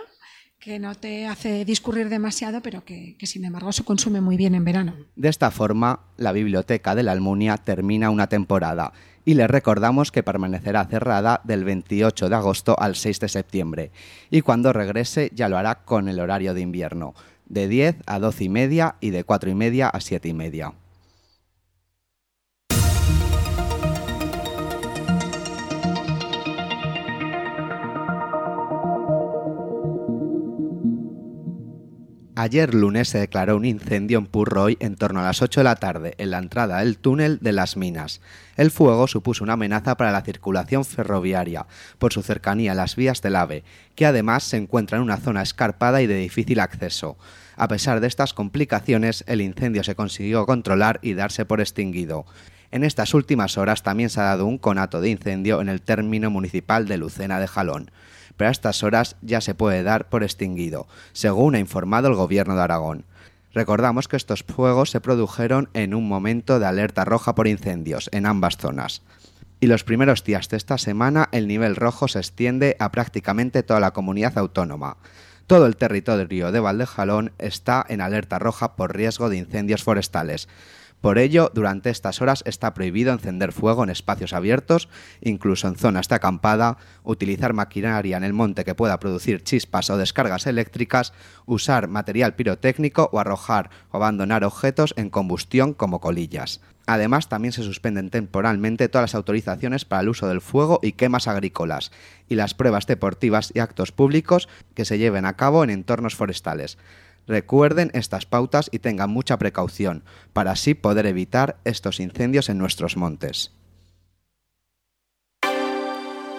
que 0.59 0.77
no 0.77 0.95
te 0.95 1.27
hace 1.27 1.63
discurrir 1.63 2.09
demasiado, 2.09 2.61
pero 2.61 2.83
que, 2.83 3.15
que, 3.17 3.27
sin 3.27 3.45
embargo 3.45 3.71
se 3.71 3.85
consume 3.85 4.19
muy 4.19 4.35
bien 4.35 4.55
en 4.55 4.65
verano. 4.65 4.95
De 5.15 5.29
esta 5.29 5.51
forma, 5.51 6.01
la 6.17 6.33
biblioteca 6.33 6.95
de 6.95 7.03
la 7.03 7.13
Almunia 7.13 7.57
termina 7.57 8.09
una 8.09 8.27
temporada 8.27 8.91
y 9.23 9.35
les 9.35 9.49
recordamos 9.49 10.11
que 10.11 10.23
permanecerá 10.23 10.85
cerrada 10.85 11.41
del 11.43 11.63
28 11.63 12.29
de 12.29 12.35
agosto 12.35 12.75
al 12.79 12.95
6 12.95 13.19
de 13.21 13.29
septiembre 13.29 13.91
y 14.29 14.41
cuando 14.41 14.73
regrese 14.73 15.31
ya 15.33 15.49
lo 15.49 15.57
hará 15.57 15.83
con 15.83 16.09
el 16.09 16.19
horario 16.19 16.53
de 16.53 16.61
invierno 16.61 17.15
de 17.47 17.67
10 17.67 17.97
a 18.05 18.19
12 18.19 18.43
y 18.43 18.49
media 18.49 18.95
y 18.99 19.09
de 19.09 19.23
4 19.23 19.49
y 19.49 19.55
media 19.55 19.89
a 19.89 19.99
7 20.01 20.27
y 20.27 20.33
media. 20.33 20.73
Ayer 32.45 32.75
lunes 32.75 33.09
se 33.09 33.17
declaró 33.17 33.57
un 33.57 33.65
incendio 33.65 34.19
en 34.19 34.27
Purroy 34.27 34.77
en 34.79 34.97
torno 34.97 35.19
a 35.19 35.23
las 35.23 35.41
8 35.41 35.61
de 35.61 35.63
la 35.63 35.77
tarde 35.77 36.13
en 36.19 36.29
la 36.29 36.37
entrada 36.37 36.77
del 36.77 36.99
túnel 36.99 37.39
de 37.41 37.51
las 37.51 37.75
minas. 37.75 38.21
El 38.55 38.69
fuego 38.69 39.07
supuso 39.07 39.43
una 39.43 39.53
amenaza 39.53 39.97
para 39.97 40.11
la 40.11 40.21
circulación 40.21 40.85
ferroviaria 40.85 41.65
por 41.97 42.13
su 42.13 42.21
cercanía 42.21 42.73
a 42.73 42.75
las 42.75 42.95
vías 42.95 43.23
del 43.23 43.37
AVE, 43.37 43.63
que 43.95 44.05
además 44.05 44.43
se 44.43 44.57
encuentra 44.57 44.97
en 44.99 45.03
una 45.03 45.17
zona 45.17 45.41
escarpada 45.41 46.03
y 46.03 46.05
de 46.05 46.17
difícil 46.17 46.59
acceso. 46.59 47.17
A 47.55 47.67
pesar 47.67 47.99
de 47.99 48.05
estas 48.05 48.35
complicaciones, 48.35 49.23
el 49.25 49.41
incendio 49.41 49.83
se 49.83 49.95
consiguió 49.95 50.45
controlar 50.45 50.99
y 51.01 51.15
darse 51.15 51.45
por 51.45 51.61
extinguido. 51.61 52.27
En 52.69 52.83
estas 52.83 53.15
últimas 53.15 53.57
horas 53.57 53.81
también 53.81 54.11
se 54.11 54.19
ha 54.19 54.25
dado 54.25 54.45
un 54.45 54.59
conato 54.59 55.01
de 55.01 55.09
incendio 55.09 55.61
en 55.61 55.69
el 55.69 55.81
término 55.81 56.29
municipal 56.29 56.87
de 56.87 56.97
Lucena 56.97 57.39
de 57.39 57.47
Jalón 57.47 57.89
pero 58.37 58.49
a 58.49 58.51
estas 58.51 58.83
horas 58.83 59.15
ya 59.21 59.41
se 59.41 59.55
puede 59.55 59.83
dar 59.83 60.09
por 60.09 60.23
extinguido, 60.23 60.87
según 61.13 61.55
ha 61.55 61.59
informado 61.59 62.07
el 62.07 62.15
Gobierno 62.15 62.55
de 62.55 62.61
Aragón. 62.61 63.05
Recordamos 63.53 64.09
que 64.09 64.17
estos 64.17 64.43
fuegos 64.43 64.91
se 64.91 64.99
produjeron 64.99 65.69
en 65.73 65.93
un 65.93 66.07
momento 66.07 66.59
de 66.59 66.65
alerta 66.65 67.05
roja 67.05 67.35
por 67.35 67.47
incendios 67.47 68.09
en 68.11 68.25
ambas 68.25 68.57
zonas. 68.57 69.01
Y 69.61 69.67
los 69.67 69.85
primeros 69.85 70.25
días 70.25 70.49
de 70.49 70.57
esta 70.57 70.77
semana 70.77 71.29
el 71.31 71.47
nivel 71.47 71.77
rojo 71.77 72.09
se 72.09 72.19
extiende 72.19 72.75
a 72.79 72.91
prácticamente 72.91 73.63
toda 73.63 73.79
la 73.79 73.91
comunidad 73.91 74.37
autónoma. 74.37 74.97
Todo 75.47 75.67
el 75.67 75.77
territorio 75.77 76.51
de 76.51 76.59
Valdejalón 76.59 77.31
está 77.37 77.85
en 77.87 78.01
alerta 78.01 78.39
roja 78.39 78.75
por 78.75 78.95
riesgo 78.95 79.29
de 79.29 79.37
incendios 79.37 79.83
forestales. 79.83 80.49
Por 81.05 81.19
ello, 81.19 81.51
durante 81.53 81.91
estas 81.91 82.19
horas 82.19 82.41
está 82.47 82.73
prohibido 82.73 83.13
encender 83.13 83.51
fuego 83.51 83.83
en 83.83 83.91
espacios 83.91 84.33
abiertos, 84.33 84.89
incluso 85.21 85.67
en 85.67 85.75
zonas 85.75 86.07
de 86.07 86.15
acampada, 86.15 86.79
utilizar 87.03 87.53
maquinaria 87.53 88.17
en 88.17 88.23
el 88.23 88.33
monte 88.33 88.65
que 88.65 88.73
pueda 88.73 88.99
producir 88.99 89.43
chispas 89.43 89.91
o 89.91 89.97
descargas 89.97 90.47
eléctricas, 90.47 91.13
usar 91.45 91.89
material 91.89 92.33
pirotécnico 92.33 93.11
o 93.13 93.19
arrojar 93.19 93.69
o 93.91 93.97
abandonar 93.97 94.43
objetos 94.43 94.95
en 94.97 95.11
combustión 95.11 95.75
como 95.75 96.01
colillas. 96.01 96.59
Además, 96.87 97.29
también 97.29 97.51
se 97.51 97.61
suspenden 97.61 98.09
temporalmente 98.09 98.89
todas 98.89 99.11
las 99.11 99.15
autorizaciones 99.15 99.85
para 99.85 100.01
el 100.01 100.09
uso 100.09 100.27
del 100.27 100.41
fuego 100.41 100.79
y 100.81 100.93
quemas 100.93 101.27
agrícolas, 101.27 101.91
y 102.29 102.33
las 102.33 102.55
pruebas 102.55 102.87
deportivas 102.87 103.51
y 103.53 103.59
actos 103.59 103.91
públicos 103.91 104.49
que 104.73 104.85
se 104.85 104.97
lleven 104.97 105.25
a 105.25 105.35
cabo 105.35 105.63
en 105.63 105.69
entornos 105.69 106.15
forestales. 106.15 106.79
Recuerden 107.27 107.89
estas 107.93 108.25
pautas 108.25 108.69
y 108.71 108.79
tengan 108.79 109.09
mucha 109.09 109.37
precaución 109.37 110.03
para 110.33 110.51
así 110.51 110.73
poder 110.73 111.05
evitar 111.05 111.57
estos 111.65 111.99
incendios 111.99 112.49
en 112.49 112.57
nuestros 112.57 112.97
montes. 112.97 113.51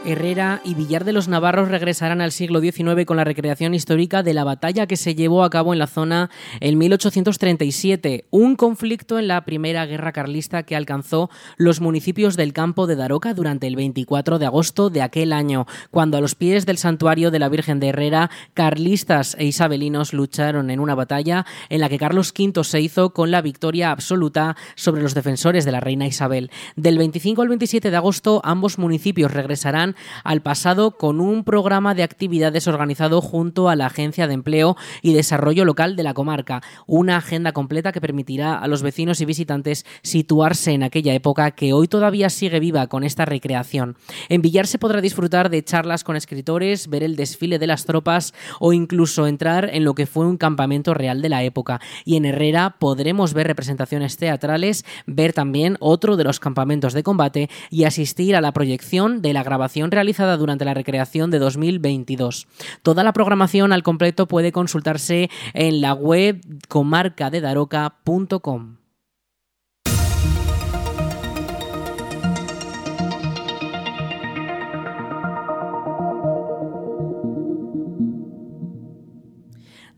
Herrera 0.06 0.60
y 0.62 0.74
Villar 0.74 1.04
de 1.04 1.12
los 1.12 1.26
Navarros 1.26 1.68
regresarán 1.68 2.20
al 2.20 2.30
siglo 2.30 2.60
XIX 2.60 3.04
con 3.04 3.16
la 3.16 3.24
recreación 3.24 3.74
histórica 3.74 4.22
de 4.22 4.34
la 4.34 4.44
batalla 4.44 4.86
que 4.86 4.96
se 4.96 5.16
llevó 5.16 5.42
a 5.42 5.50
cabo 5.50 5.72
en 5.72 5.80
la 5.80 5.88
zona 5.88 6.30
en 6.60 6.78
1837, 6.78 8.26
un 8.30 8.54
conflicto 8.54 9.18
en 9.18 9.26
la 9.26 9.44
Primera 9.44 9.84
Guerra 9.84 10.12
Carlista 10.12 10.62
que 10.62 10.76
alcanzó 10.76 11.28
los 11.56 11.80
municipios 11.80 12.36
del 12.36 12.52
campo 12.52 12.86
de 12.86 12.94
Daroca 12.94 13.34
durante 13.34 13.66
el 13.66 13.74
24 13.74 14.38
de 14.38 14.46
agosto 14.46 14.90
de 14.90 15.02
aquel 15.02 15.32
año, 15.32 15.66
cuando 15.90 16.18
a 16.18 16.20
los 16.20 16.36
pies 16.36 16.66
del 16.66 16.78
santuario 16.78 17.32
de 17.32 17.40
la 17.40 17.48
Virgen 17.48 17.80
de 17.80 17.88
Herrera, 17.88 18.30
carlistas 18.54 19.34
e 19.40 19.44
isabelinos 19.44 20.12
lucharon 20.12 20.70
en 20.70 20.78
una 20.78 20.94
batalla 20.94 21.46
en 21.68 21.80
la 21.80 21.88
que 21.88 21.98
Carlos 21.98 22.32
V 22.38 22.62
se 22.62 22.80
hizo 22.80 23.10
con 23.10 23.32
la 23.32 23.42
victoria 23.42 23.90
absoluta 23.90 24.56
sobre 24.76 25.02
los 25.02 25.14
defensores 25.14 25.64
de 25.64 25.72
la 25.72 25.80
reina 25.80 26.06
Isabel. 26.06 26.52
Del 26.76 26.96
25 26.96 27.42
al 27.42 27.48
27 27.48 27.90
de 27.90 27.96
agosto 27.96 28.40
ambos 28.44 28.78
municipios 28.78 29.32
regresarán 29.32 29.95
al 30.24 30.42
pasado 30.42 30.92
con 30.92 31.20
un 31.20 31.44
programa 31.44 31.94
de 31.94 32.02
actividades 32.02 32.66
organizado 32.68 33.20
junto 33.20 33.68
a 33.68 33.76
la 33.76 33.86
Agencia 33.86 34.26
de 34.26 34.34
Empleo 34.34 34.76
y 35.02 35.12
Desarrollo 35.12 35.64
Local 35.64 35.96
de 35.96 36.02
la 36.02 36.14
comarca, 36.14 36.62
una 36.86 37.16
agenda 37.16 37.52
completa 37.52 37.92
que 37.92 38.00
permitirá 38.00 38.58
a 38.58 38.68
los 38.68 38.82
vecinos 38.82 39.20
y 39.20 39.24
visitantes 39.24 39.84
situarse 40.02 40.72
en 40.72 40.82
aquella 40.82 41.14
época 41.14 41.50
que 41.52 41.72
hoy 41.72 41.88
todavía 41.88 42.30
sigue 42.30 42.60
viva 42.60 42.86
con 42.86 43.04
esta 43.04 43.24
recreación. 43.24 43.96
En 44.28 44.42
Villar 44.42 44.66
se 44.66 44.78
podrá 44.78 45.00
disfrutar 45.00 45.50
de 45.50 45.64
charlas 45.64 46.04
con 46.04 46.16
escritores, 46.16 46.88
ver 46.88 47.02
el 47.02 47.16
desfile 47.16 47.58
de 47.58 47.66
las 47.66 47.84
tropas 47.84 48.34
o 48.60 48.72
incluso 48.72 49.26
entrar 49.26 49.70
en 49.72 49.84
lo 49.84 49.94
que 49.94 50.06
fue 50.06 50.26
un 50.26 50.36
campamento 50.36 50.94
real 50.94 51.22
de 51.22 51.28
la 51.28 51.42
época. 51.42 51.80
Y 52.04 52.16
en 52.16 52.24
Herrera 52.24 52.76
podremos 52.78 53.34
ver 53.34 53.46
representaciones 53.46 54.16
teatrales, 54.16 54.84
ver 55.06 55.32
también 55.32 55.76
otro 55.80 56.16
de 56.16 56.24
los 56.24 56.40
campamentos 56.40 56.92
de 56.92 57.02
combate 57.02 57.50
y 57.70 57.84
asistir 57.84 58.36
a 58.36 58.40
la 58.40 58.52
proyección 58.52 59.22
de 59.22 59.32
la 59.32 59.42
grabación 59.42 59.75
realizada 59.84 60.36
durante 60.36 60.64
la 60.64 60.74
recreación 60.74 61.30
de 61.30 61.38
2022. 61.38 62.48
Toda 62.82 63.04
la 63.04 63.12
programación 63.12 63.72
al 63.72 63.82
completo 63.82 64.26
puede 64.26 64.52
consultarse 64.52 65.30
en 65.54 65.80
la 65.80 65.94
web 65.94 66.40
comarcadedaroca.com. 66.68 68.76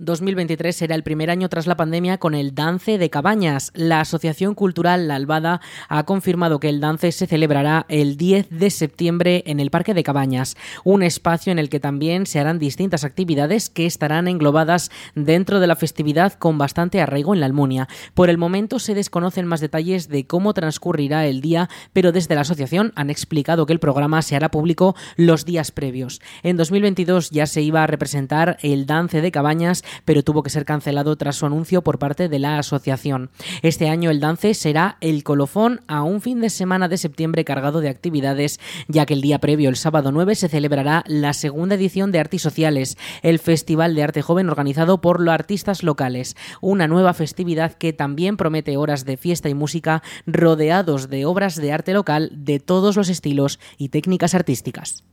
2023 0.08 0.74
será 0.74 0.94
el 0.94 1.02
primer 1.02 1.28
año 1.28 1.50
tras 1.50 1.66
la 1.66 1.76
pandemia 1.76 2.16
con 2.16 2.34
el 2.34 2.54
Dance 2.54 2.96
de 2.96 3.10
Cabañas. 3.10 3.70
La 3.74 4.00
Asociación 4.00 4.54
Cultural 4.54 5.06
La 5.06 5.16
Albada 5.16 5.60
ha 5.90 6.04
confirmado 6.04 6.60
que 6.60 6.70
el 6.70 6.80
Dance 6.80 7.12
se 7.12 7.26
celebrará 7.26 7.84
el 7.90 8.16
10 8.16 8.48
de 8.48 8.70
septiembre 8.70 9.42
en 9.44 9.60
el 9.60 9.70
Parque 9.70 9.92
de 9.92 10.02
Cabañas, 10.02 10.56
un 10.82 11.02
espacio 11.02 11.52
en 11.52 11.58
el 11.58 11.68
que 11.68 11.78
también 11.78 12.24
se 12.24 12.40
harán 12.40 12.58
distintas 12.58 13.04
actividades 13.04 13.68
que 13.68 13.84
estarán 13.84 14.28
englobadas 14.28 14.90
dentro 15.14 15.60
de 15.60 15.66
la 15.66 15.76
festividad 15.76 16.32
con 16.32 16.56
bastante 16.56 17.02
arraigo 17.02 17.34
en 17.34 17.40
la 17.40 17.46
Almunia. 17.46 17.86
Por 18.14 18.30
el 18.30 18.38
momento 18.38 18.78
se 18.78 18.94
desconocen 18.94 19.44
más 19.44 19.60
detalles 19.60 20.08
de 20.08 20.26
cómo 20.26 20.54
transcurrirá 20.54 21.26
el 21.26 21.42
día, 21.42 21.68
pero 21.92 22.12
desde 22.12 22.34
la 22.34 22.40
asociación 22.40 22.94
han 22.96 23.10
explicado 23.10 23.66
que 23.66 23.74
el 23.74 23.78
programa 23.78 24.22
se 24.22 24.36
hará 24.36 24.50
público 24.50 24.96
los 25.16 25.44
días 25.44 25.70
previos. 25.70 26.22
En 26.42 26.56
2022 26.56 27.28
ya 27.28 27.46
se 27.46 27.60
iba 27.60 27.82
a 27.82 27.86
representar 27.86 28.56
el 28.62 28.86
Dance 28.86 29.20
de 29.20 29.30
Cabañas 29.30 29.84
pero 30.04 30.22
tuvo 30.22 30.42
que 30.42 30.50
ser 30.50 30.64
cancelado 30.64 31.16
tras 31.16 31.36
su 31.36 31.46
anuncio 31.46 31.82
por 31.82 31.98
parte 31.98 32.28
de 32.28 32.38
la 32.38 32.58
asociación. 32.58 33.30
Este 33.62 33.88
año 33.88 34.10
el 34.10 34.20
dance 34.20 34.54
será 34.54 34.96
el 35.00 35.24
colofón 35.24 35.80
a 35.86 36.02
un 36.02 36.20
fin 36.20 36.40
de 36.40 36.50
semana 36.50 36.88
de 36.88 36.96
septiembre 36.96 37.44
cargado 37.44 37.80
de 37.80 37.88
actividades, 37.88 38.60
ya 38.88 39.06
que 39.06 39.14
el 39.14 39.20
día 39.20 39.38
previo, 39.38 39.68
el 39.68 39.76
sábado 39.76 40.12
9, 40.12 40.34
se 40.34 40.48
celebrará 40.48 41.04
la 41.06 41.32
segunda 41.32 41.74
edición 41.74 42.12
de 42.12 42.20
Artes 42.20 42.42
Sociales, 42.42 42.96
el 43.22 43.38
Festival 43.38 43.94
de 43.94 44.02
Arte 44.02 44.22
Joven 44.22 44.50
organizado 44.50 45.00
por 45.00 45.20
los 45.20 45.34
artistas 45.34 45.82
locales, 45.82 46.36
una 46.60 46.88
nueva 46.88 47.14
festividad 47.14 47.72
que 47.72 47.92
también 47.92 48.36
promete 48.36 48.76
horas 48.76 49.04
de 49.04 49.16
fiesta 49.16 49.48
y 49.48 49.54
música 49.54 50.02
rodeados 50.26 51.08
de 51.08 51.24
obras 51.24 51.56
de 51.56 51.72
arte 51.72 51.92
local 51.92 52.30
de 52.32 52.60
todos 52.60 52.96
los 52.96 53.08
estilos 53.08 53.58
y 53.76 53.88
técnicas 53.90 54.34
artísticas. 54.34 55.04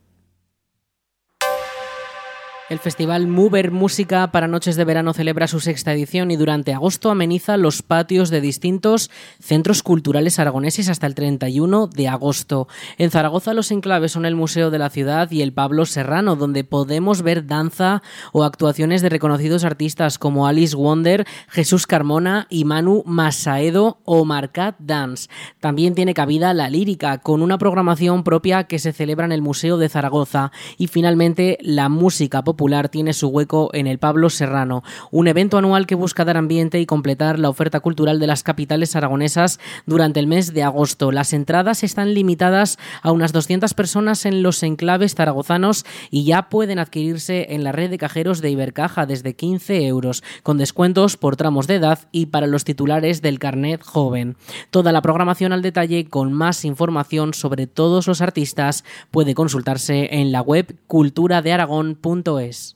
El 2.68 2.80
festival 2.80 3.28
Mover 3.28 3.70
Música 3.70 4.32
para 4.32 4.48
Noches 4.48 4.74
de 4.74 4.84
Verano 4.84 5.12
celebra 5.12 5.46
su 5.46 5.60
sexta 5.60 5.92
edición 5.92 6.32
y 6.32 6.36
durante 6.36 6.74
agosto 6.74 7.12
ameniza 7.12 7.56
los 7.56 7.82
patios 7.82 8.28
de 8.28 8.40
distintos 8.40 9.08
centros 9.38 9.84
culturales 9.84 10.40
aragoneses 10.40 10.88
hasta 10.88 11.06
el 11.06 11.14
31 11.14 11.86
de 11.86 12.08
agosto. 12.08 12.66
En 12.98 13.12
Zaragoza 13.12 13.54
los 13.54 13.70
enclaves 13.70 14.10
son 14.10 14.26
el 14.26 14.34
Museo 14.34 14.72
de 14.72 14.80
la 14.80 14.90
Ciudad 14.90 15.30
y 15.30 15.42
el 15.42 15.52
Pablo 15.52 15.86
Serrano, 15.86 16.34
donde 16.34 16.64
podemos 16.64 17.22
ver 17.22 17.46
danza 17.46 18.02
o 18.32 18.42
actuaciones 18.42 19.00
de 19.00 19.10
reconocidos 19.10 19.62
artistas 19.62 20.18
como 20.18 20.48
Alice 20.48 20.74
Wonder, 20.74 21.24
Jesús 21.46 21.86
Carmona 21.86 22.48
y 22.50 22.64
Manu 22.64 23.04
Masaedo 23.06 24.00
o 24.04 24.24
Marcat 24.24 24.74
Dance. 24.80 25.28
También 25.60 25.94
tiene 25.94 26.14
cabida 26.14 26.52
la 26.52 26.68
lírica, 26.68 27.18
con 27.18 27.42
una 27.42 27.58
programación 27.58 28.24
propia 28.24 28.64
que 28.64 28.80
se 28.80 28.92
celebra 28.92 29.24
en 29.24 29.30
el 29.30 29.40
Museo 29.40 29.78
de 29.78 29.88
Zaragoza. 29.88 30.50
Y 30.78 30.88
finalmente 30.88 31.58
la 31.60 31.88
música 31.88 32.42
popular 32.42 32.55
popular 32.56 32.88
tiene 32.88 33.12
su 33.12 33.28
hueco 33.28 33.68
en 33.74 33.86
el 33.86 33.98
Pablo 33.98 34.30
Serrano, 34.30 34.82
un 35.10 35.28
evento 35.28 35.58
anual 35.58 35.86
que 35.86 35.94
busca 35.94 36.24
dar 36.24 36.38
ambiente 36.38 36.80
y 36.80 36.86
completar 36.86 37.38
la 37.38 37.50
oferta 37.50 37.80
cultural 37.80 38.18
de 38.18 38.26
las 38.26 38.42
capitales 38.42 38.96
aragonesas 38.96 39.60
durante 39.84 40.20
el 40.20 40.26
mes 40.26 40.54
de 40.54 40.62
agosto. 40.62 41.12
Las 41.12 41.34
entradas 41.34 41.84
están 41.84 42.14
limitadas 42.14 42.78
a 43.02 43.12
unas 43.12 43.34
200 43.34 43.74
personas 43.74 44.24
en 44.24 44.42
los 44.42 44.62
enclaves 44.62 45.14
zaragozanos 45.14 45.84
y 46.10 46.24
ya 46.24 46.48
pueden 46.48 46.78
adquirirse 46.78 47.48
en 47.50 47.62
la 47.62 47.72
red 47.72 47.90
de 47.90 47.98
cajeros 47.98 48.40
de 48.40 48.50
Ibercaja 48.50 49.04
desde 49.04 49.36
15 49.36 49.86
euros, 49.86 50.24
con 50.42 50.56
descuentos 50.56 51.18
por 51.18 51.36
tramos 51.36 51.66
de 51.66 51.74
edad 51.74 52.08
y 52.10 52.26
para 52.26 52.46
los 52.46 52.64
titulares 52.64 53.20
del 53.20 53.38
carnet 53.38 53.82
joven. 53.82 54.38
Toda 54.70 54.92
la 54.92 55.02
programación 55.02 55.52
al 55.52 55.60
detalle 55.60 56.06
con 56.08 56.32
más 56.32 56.64
información 56.64 57.34
sobre 57.34 57.66
todos 57.66 58.06
los 58.06 58.22
artistas 58.22 58.82
puede 59.10 59.34
consultarse 59.34 60.08
en 60.10 60.32
la 60.32 60.40
web 60.40 60.74
culturadearagón.es. 60.86 62.45
voice. 62.46 62.75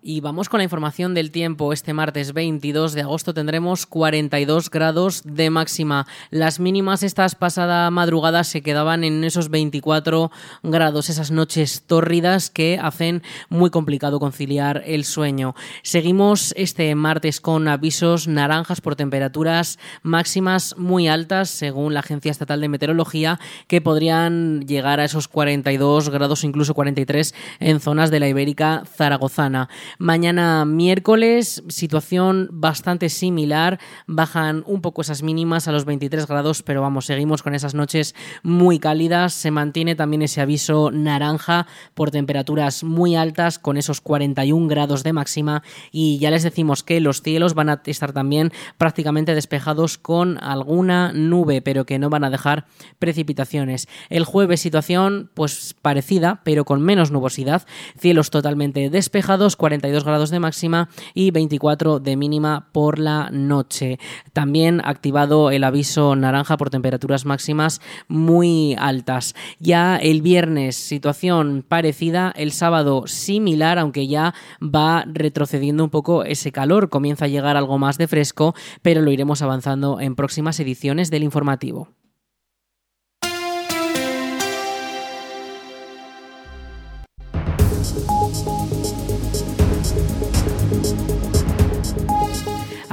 Y 0.00 0.20
vamos 0.20 0.48
con 0.48 0.58
la 0.58 0.64
información 0.64 1.12
del 1.12 1.32
tiempo. 1.32 1.72
Este 1.72 1.92
martes 1.92 2.32
22 2.32 2.92
de 2.92 3.00
agosto 3.00 3.34
tendremos 3.34 3.84
42 3.84 4.70
grados 4.70 5.22
de 5.24 5.50
máxima. 5.50 6.06
Las 6.30 6.60
mínimas 6.60 7.02
estas 7.02 7.34
pasada 7.34 7.90
madrugada 7.90 8.44
se 8.44 8.62
quedaban 8.62 9.02
en 9.02 9.24
esos 9.24 9.50
24 9.50 10.30
grados, 10.62 11.10
esas 11.10 11.32
noches 11.32 11.82
tórridas 11.84 12.48
que 12.48 12.78
hacen 12.80 13.24
muy 13.48 13.70
complicado 13.70 14.20
conciliar 14.20 14.84
el 14.86 15.04
sueño. 15.04 15.56
Seguimos 15.82 16.54
este 16.56 16.94
martes 16.94 17.40
con 17.40 17.66
avisos 17.66 18.28
naranjas 18.28 18.80
por 18.80 18.94
temperaturas 18.94 19.80
máximas 20.02 20.76
muy 20.78 21.08
altas, 21.08 21.50
según 21.50 21.92
la 21.92 22.00
Agencia 22.00 22.30
Estatal 22.30 22.60
de 22.60 22.68
Meteorología, 22.68 23.40
que 23.66 23.80
podrían 23.80 24.60
llegar 24.60 25.00
a 25.00 25.04
esos 25.04 25.26
42 25.26 26.10
grados, 26.10 26.44
incluso 26.44 26.74
43 26.74 27.34
en 27.58 27.80
zonas 27.80 28.12
de 28.12 28.20
la 28.20 28.28
Ibérica 28.28 28.84
zaragozana. 28.86 29.68
Mañana 29.98 30.64
miércoles, 30.64 31.62
situación 31.68 32.48
bastante 32.52 33.08
similar. 33.08 33.78
Bajan 34.06 34.62
un 34.66 34.80
poco 34.80 35.02
esas 35.02 35.22
mínimas 35.22 35.68
a 35.68 35.72
los 35.72 35.84
23 35.84 36.26
grados, 36.26 36.62
pero 36.62 36.82
vamos, 36.82 37.06
seguimos 37.06 37.42
con 37.42 37.54
esas 37.54 37.74
noches 37.74 38.14
muy 38.42 38.78
cálidas. 38.78 39.32
Se 39.32 39.50
mantiene 39.50 39.94
también 39.94 40.22
ese 40.22 40.40
aviso 40.40 40.90
naranja 40.90 41.66
por 41.94 42.10
temperaturas 42.10 42.84
muy 42.84 43.16
altas, 43.16 43.58
con 43.58 43.76
esos 43.76 44.00
41 44.00 44.68
grados 44.68 45.02
de 45.02 45.12
máxima. 45.12 45.62
Y 45.90 46.18
ya 46.18 46.30
les 46.30 46.42
decimos 46.42 46.82
que 46.82 47.00
los 47.00 47.22
cielos 47.22 47.54
van 47.54 47.70
a 47.70 47.82
estar 47.86 48.12
también 48.12 48.52
prácticamente 48.76 49.34
despejados 49.34 49.98
con 49.98 50.42
alguna 50.42 51.12
nube, 51.12 51.62
pero 51.62 51.86
que 51.86 51.98
no 51.98 52.10
van 52.10 52.24
a 52.24 52.30
dejar 52.30 52.66
precipitaciones. 52.98 53.88
El 54.08 54.24
jueves, 54.24 54.60
situación 54.60 55.30
pues 55.34 55.74
parecida, 55.80 56.40
pero 56.44 56.64
con 56.64 56.82
menos 56.82 57.10
nubosidad. 57.10 57.66
Cielos 57.98 58.30
totalmente 58.30 58.90
despejados, 58.90 59.56
42 59.78 60.04
grados 60.04 60.30
de 60.30 60.40
máxima 60.40 60.88
y 61.14 61.30
24 61.30 62.00
de 62.00 62.16
mínima 62.16 62.68
por 62.72 62.98
la 62.98 63.30
noche. 63.30 63.98
También 64.32 64.80
activado 64.84 65.50
el 65.52 65.62
aviso 65.62 66.16
naranja 66.16 66.56
por 66.56 66.70
temperaturas 66.70 67.24
máximas 67.24 67.80
muy 68.08 68.74
altas. 68.78 69.34
Ya 69.60 69.96
el 69.96 70.20
viernes 70.20 70.74
situación 70.74 71.64
parecida, 71.66 72.32
el 72.36 72.50
sábado 72.50 73.06
similar, 73.06 73.78
aunque 73.78 74.08
ya 74.08 74.34
va 74.60 75.04
retrocediendo 75.06 75.84
un 75.84 75.90
poco 75.90 76.24
ese 76.24 76.50
calor, 76.50 76.88
comienza 76.88 77.26
a 77.26 77.28
llegar 77.28 77.56
algo 77.56 77.78
más 77.78 77.98
de 77.98 78.08
fresco, 78.08 78.54
pero 78.82 79.00
lo 79.00 79.12
iremos 79.12 79.42
avanzando 79.42 80.00
en 80.00 80.16
próximas 80.16 80.58
ediciones 80.58 81.10
del 81.10 81.22
informativo. 81.22 81.88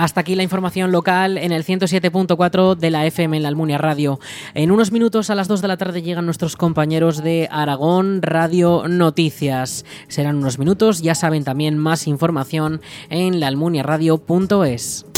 Hasta 0.06 0.22
aquí 0.22 0.36
la 0.36 0.44
información 0.44 0.92
local 0.92 1.40
en 1.40 1.52
el 1.52 1.66
107.4 1.66 2.76
de 2.76 2.92
la 2.92 3.08
FM 3.08 3.38
en 3.38 3.42
la 3.42 3.50
Almunia 3.50 3.80
Radio. 3.80 4.20
En 4.54 4.70
unos 4.70 4.92
minutos 4.92 5.32
a 5.32 5.36
las 5.36 5.48
2 5.48 5.64
de 5.64 5.68
la 5.68 5.78
tarde 5.78 6.04
llegan 6.04 6.26
nuestros 6.26 6.56
compañeros 6.56 7.24
de 7.24 7.50
Aragón 7.52 8.22
Radio 8.22 8.88
Noticias. 8.88 9.84
Serán 10.08 10.36
unos 10.36 10.60
minutos, 10.60 11.02
ya 11.02 11.16
saben 11.16 11.44
también 11.44 11.80
más 11.80 12.06
información 12.06 12.82
en 13.10 13.40
laalmuniaradio.es. 13.40 15.15